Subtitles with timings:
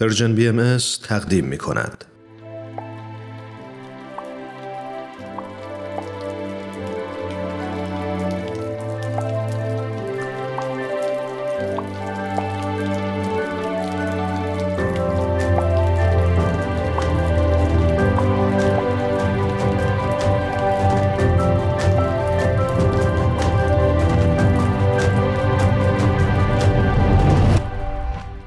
[0.00, 2.04] پرژن بی ام تقدیم می کند.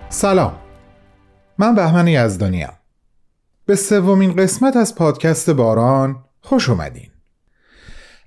[0.10, 0.61] سلام
[1.62, 2.70] من بهمن یزدانیم
[3.66, 7.10] به سومین قسمت از پادکست باران خوش اومدین.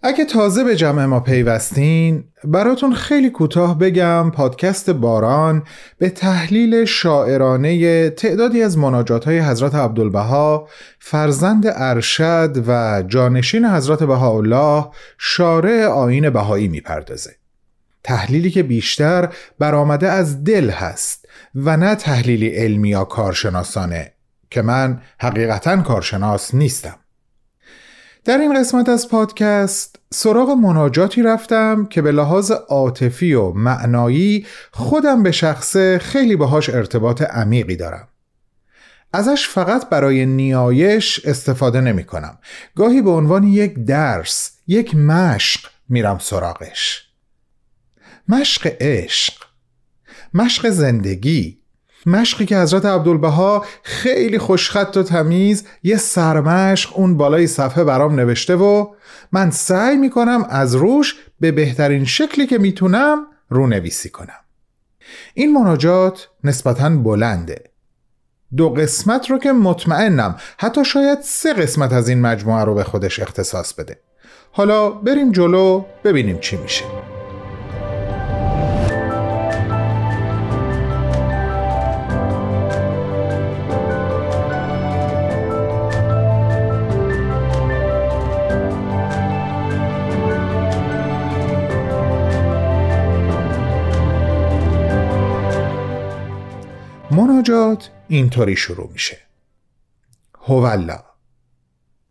[0.03, 5.63] اگه تازه به جمع ما پیوستین براتون خیلی کوتاه بگم پادکست باران
[5.99, 14.87] به تحلیل شاعرانه تعدادی از مناجات های حضرت عبدالبها فرزند ارشد و جانشین حضرت بهاءالله
[15.19, 17.31] شارع آین بهایی می‌پردازه.
[18.05, 24.13] تحلیلی که بیشتر برآمده از دل هست و نه تحلیلی علمی یا کارشناسانه
[24.51, 26.97] که من حقیقتا کارشناس نیستم.
[28.25, 35.23] در این قسمت از پادکست سراغ مناجاتی رفتم که به لحاظ عاطفی و معنایی خودم
[35.23, 38.09] به شخصه خیلی باهاش ارتباط عمیقی دارم.
[39.13, 42.39] ازش فقط برای نیایش استفاده نمی کنم.
[42.77, 47.14] گاهی به عنوان یک درس یک مشق میرم سراغش.
[48.29, 49.35] مشق عشق
[50.35, 51.59] مشق زندگی
[52.07, 58.57] مشقی که حضرت عبدالبها خیلی خوشخط و تمیز یه سرمشق اون بالای صفحه برام نوشته
[58.57, 58.95] و
[59.33, 64.41] من سعی می‌کنم از روش به بهترین شکلی که می‌تونم رو نویسی کنم.
[65.35, 67.65] این مناجات نسبتا بلنده.
[68.57, 73.21] دو قسمت رو که مطمئنم حتی شاید سه قسمت از این مجموعه رو به خودش
[73.21, 74.01] اختصاص بده.
[74.53, 77.04] حالا بریم جلو ببینیم چی میشه.
[97.11, 99.19] مناجات اینطوری شروع میشه.
[100.41, 101.05] هولا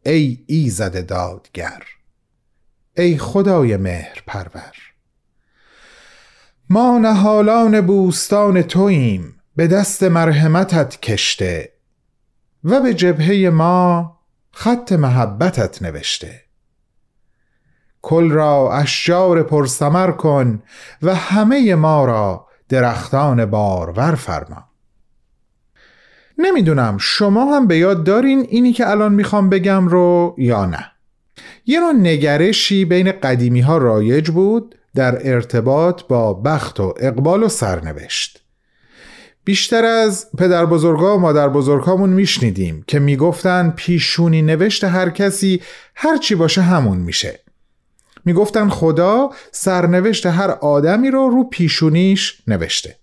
[0.06, 1.84] ای ایزد دادگر
[2.98, 4.76] ای خدای مهر پرور
[6.70, 11.74] ما نهالان بوستان توییم به دست مرحمتت کشته
[12.64, 14.20] و به جبهه ما
[14.52, 16.42] خط محبتت نوشته.
[18.02, 20.64] کل را اشجار پرسمر کن
[21.02, 24.73] و همه ما را درختان بارور فرما.
[26.38, 30.86] نمی‌دونم شما هم به یاد دارین اینی که الان می‌خوام بگم رو یا نه.
[31.66, 37.48] یه نوع نگرشی بین قدیمی ها رایج بود در ارتباط با بخت و اقبال و
[37.48, 38.44] سرنوشت.
[39.46, 45.62] بیشتر از پدر بزرگا و مادر بزرگامون میشنیدیم که می‌گفتن پیشونی نوشت هر کسی
[45.96, 47.40] هر چی باشه همون میشه.
[48.26, 52.96] می‌گفتن خدا سرنوشت هر آدمی رو رو پیشونیش نوشته.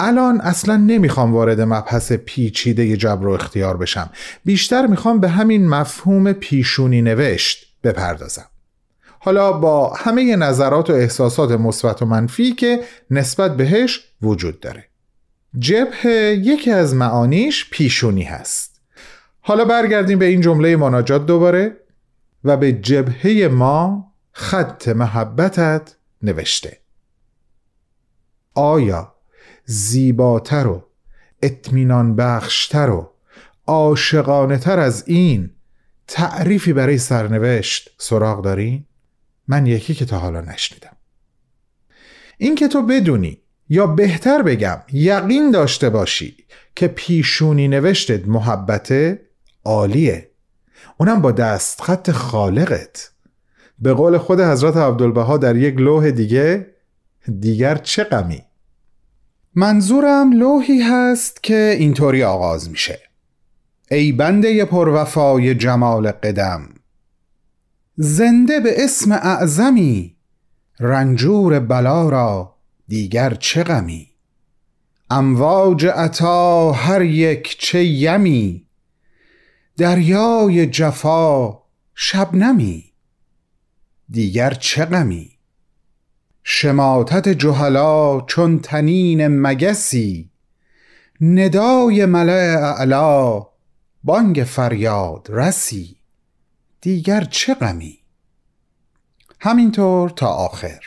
[0.00, 4.10] الان اصلا نمی‌خوام وارد مبحث پیچیده جبر و اختیار بشم.
[4.44, 8.46] بیشتر می‌خوام به همین مفهوم پیشونی نوشت بپردازم.
[9.18, 12.80] حالا با همه نظرات و احساسات مثبت و منفی که
[13.10, 14.84] نسبت بهش وجود داره.
[15.58, 18.80] جبه یکی از معانیش پیشونی هست.
[19.40, 21.76] حالا برگردیم به این جمله مناجات دوباره
[22.44, 26.80] و به جبهه ما خط محبتت نوشته.
[28.54, 29.15] آیا
[29.66, 30.84] زیباتر و
[31.42, 33.10] اطمینان بخشتر و
[33.66, 35.50] عاشقانه تر از این
[36.08, 38.86] تعریفی برای سرنوشت سراغ داری؟
[39.48, 40.96] من یکی که تا حالا نشنیدم.
[42.38, 43.38] این که تو بدونی
[43.68, 46.36] یا بهتر بگم یقین داشته باشی
[46.76, 49.20] که پیشونی نوشتت محبته
[49.64, 50.30] عالیه.
[50.96, 53.10] اونم با دست خط خالقت.
[53.78, 56.66] به قول خود حضرت عبدالبها در یک لوح دیگه
[57.40, 58.45] دیگر چه غمی؟
[59.58, 63.00] منظورم لوحی هست که اینطوری آغاز میشه.
[63.90, 66.68] ای بنده پروفای جمال قدم
[67.96, 70.16] زنده به اسم اعظمی
[70.80, 72.56] رنجور بلا را
[72.88, 74.10] دیگر چه غمی؟
[75.10, 78.66] امواج عطا هر یک چه یمی
[79.76, 81.58] دریای جفا
[81.94, 82.84] شبنمی
[84.10, 85.35] دیگر چه غمی؟
[86.48, 90.30] شماتت جهلا چون تنین مگسی.
[91.20, 93.42] ندای ملع اعلا
[94.04, 95.96] بانگ فریاد رسی.
[96.80, 97.98] دیگر چه غمی؟
[99.40, 100.80] همینطور تا آخر.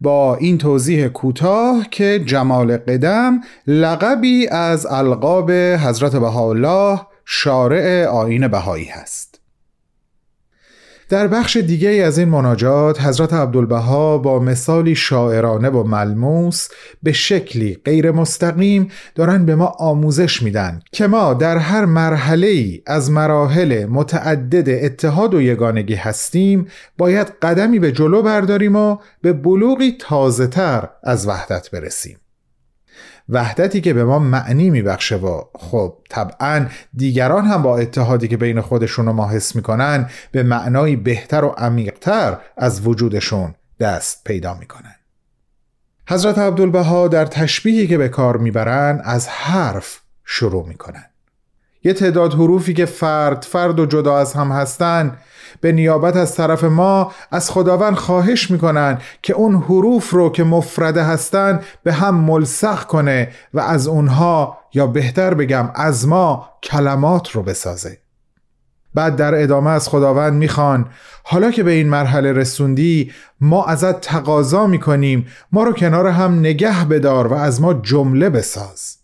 [0.00, 8.84] با این توضیح کوتاه که جمال قدم لقبی از القاب حضرت بهاءالله شارع آین بهایی
[8.86, 9.33] هست.
[11.08, 16.68] در بخش دیگه از این مناجات حضرت عبدالبها با مثالی شاعرانه و ملموس
[17.02, 22.82] به شکلی غیر مستقیم دارن به ما آموزش میدن که ما در هر مرحله ای
[22.86, 26.66] از مراحل متعدد اتحاد و یگانگی هستیم
[26.98, 32.16] باید قدمی به جلو برداریم و به بلوغی تازه تر از وحدت برسیم.
[33.28, 38.60] وحدتی که به ما معنی میبخشه و خب طبعا دیگران هم با اتحادی که بین
[38.60, 44.94] خودشون و ما حس می‌کنن به معنایی بهتر و عمیقتر از وجودشون دست پیدا می‌کنن.
[46.08, 51.04] حضرت عبدالبها در تشبیهی که به کار می‌برن از حرف شروع می‌کنن.
[51.84, 55.16] یه تعداد حروفی که فرد فرد و جدا از هم هستن
[55.60, 61.02] به نیابت از طرف ما از خداوند خواهش می‌کنن که اون حروف رو که مفرده
[61.02, 67.42] هستن به هم ملسخ کنه و از اونها یا بهتر بگم از ما کلمات رو
[67.42, 67.98] بسازه.
[68.94, 70.86] بعد در ادامه از خداوند می‌خوان
[71.24, 76.84] حالا که به این مرحله رسوندی ما ازت تقاضا می‌کنیم ما رو کنار هم نگه
[76.84, 79.03] بدار و از ما جمله بساز.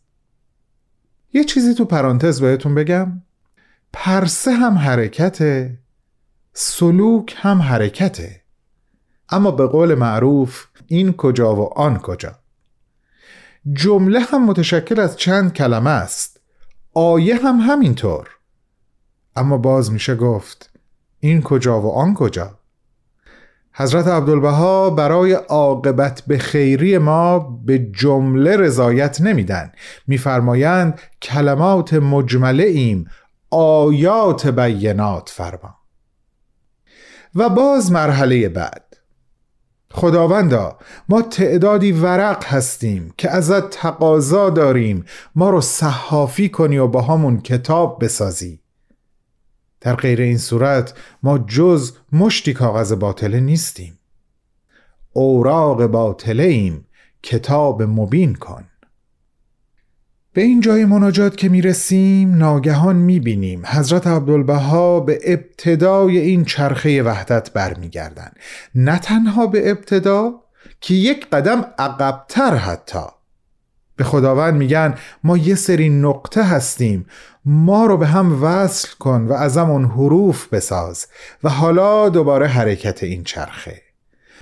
[1.32, 3.23] یه چیزی تو پرانتز بهتون بگم.
[3.93, 5.79] پرسه هم حرکته
[6.53, 8.43] سلوک هم حرکته.
[9.29, 12.38] اما به قول معروف این کجا و آن کجا.
[13.73, 16.41] جمله هم متشکل از چند کلمه است.
[16.94, 18.29] آیه هم همینطور.
[19.37, 20.71] اما باز میشه گفت
[21.21, 22.60] این کجا و آن کجا؟
[23.75, 29.73] حضرت عبدالبها برای عاقبت به خیری ما به جمله رضایت نمیدن.
[30.07, 33.07] میفرمایند کلمات مجمله ایم
[33.51, 35.75] آیات بینات فرما.
[37.35, 38.85] و باز مرحله بعد.
[39.93, 40.79] خداوندا
[41.09, 45.05] ما تعدادی ورق هستیم که ازت تقاضا داریم.
[45.35, 48.61] ما رو صحافی کنی و با همون کتاب بسازی.
[49.81, 53.99] در غیر این صورت ما جز مشتی کاغذ باطله نیستیم.
[55.12, 56.87] اوراق باطله ایم.
[57.23, 58.65] کتاب مبین کن.
[60.32, 67.53] به این جای مناجات که می‌رسیم ناگهان می‌بینیم حضرت عبدالبها به ابتدای این چرخه وحدت
[67.53, 68.31] برمیگردن.
[68.75, 70.33] نه تنها به ابتدا
[70.81, 73.05] که یک قدم عقبتر حتی
[74.00, 74.94] به خداوند میگن
[75.25, 77.06] ما یه سری نقطه هستیم
[77.44, 81.06] ما رو به هم وصل کن و ازمون حروف بساز
[81.44, 83.82] و حالا دوباره حرکت این چرخه.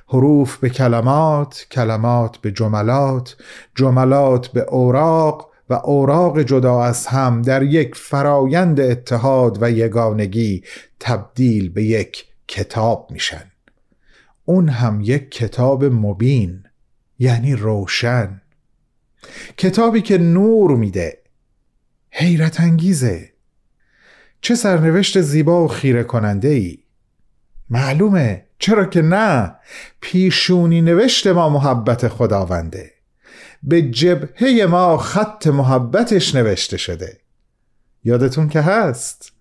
[0.09, 3.37] حروف به کلمات کلمات به جملات
[3.75, 10.63] جملات به اوراق و اوراق جدا از هم در یک فرایند اتحاد و یگانگی
[11.01, 13.45] تبدیل به یک کتاب میشن.
[14.45, 16.65] اون هم یک کتاب مبین
[17.19, 18.41] یعنی روشن.
[19.57, 21.19] کتابی که نور میده.
[22.11, 23.33] حیرت انگیزه.
[24.41, 26.79] چه سرنوشت زیبا و خیره کننده ای
[27.71, 28.45] معلومه.
[28.59, 29.57] چرا که نه.
[30.01, 32.93] پیشونی نوشت ما محبت خداونده.
[33.63, 37.19] به جبهه ما خط محبتش نوشته شده.
[38.05, 39.33] یادتون که هست؟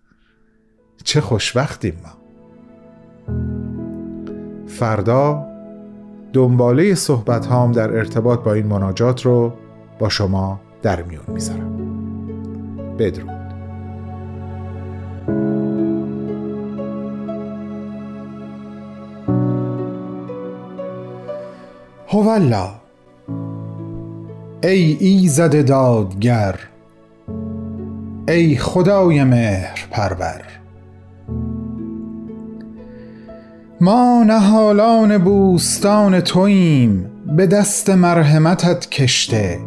[1.03, 2.17] چه خوشبختیم ما.
[4.67, 5.47] فردا
[6.33, 9.53] دنباله صحبت هام در ارتباط با این مناجات رو
[9.99, 11.77] با شما در میون می‌ذارم.
[12.99, 13.37] بدرود.
[22.07, 22.69] هولا
[24.63, 26.55] ای ایزد دادگر
[28.27, 30.41] ای خدای مهر پرور
[33.81, 39.59] ما نهالان بوستان توییم به دست مرحمتت کشته.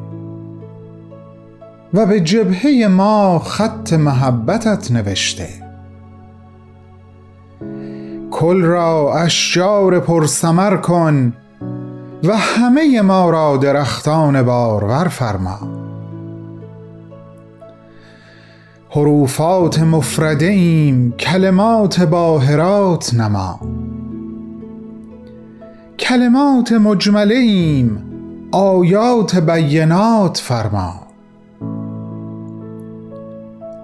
[1.94, 5.48] و به جبهه ما خط محبتت نوشته.
[8.30, 11.32] کل را اشجار پرسمر کن
[12.24, 15.58] و همه ما را درختان بارور فرما.
[18.90, 23.60] حروفات مفرده ایم کلمات باهرات نما.
[25.98, 28.04] کلمات مجمله ایم
[28.52, 31.09] آیات بینات فرما.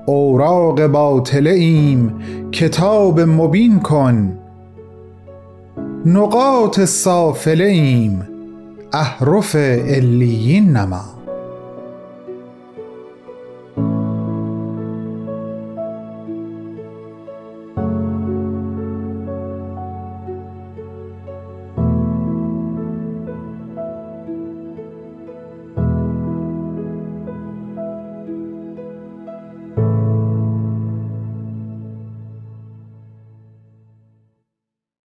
[0.07, 2.09] اوراق باطله ایم
[2.51, 4.33] کتاب مبین کن.
[6.07, 8.23] نقاط سافله ایم
[8.93, 11.16] احرف علیین نما.